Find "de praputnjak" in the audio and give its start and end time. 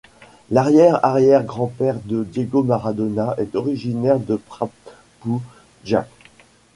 4.19-6.09